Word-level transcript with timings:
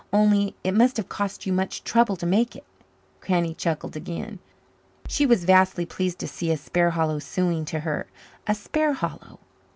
Only 0.11 0.55
it 0.63 0.71
must 0.73 0.97
have 0.97 1.09
cost 1.09 1.45
you 1.45 1.53
much 1.53 1.83
trouble 1.83 2.15
to 2.15 2.25
make 2.25 2.55
it." 2.55 2.63
Granny 3.19 3.53
chuckled 3.53 3.95
again. 3.95 4.39
She 5.07 5.27
was 5.27 5.43
vastly 5.45 5.85
pleased 5.85 6.17
to 6.21 6.27
see 6.27 6.49
a 6.51 6.57
Sparhallow 6.57 7.19
suing 7.19 7.65
to 7.65 7.81
her 7.81 8.07
a 8.47 8.55
Sparhallow! 8.55 9.37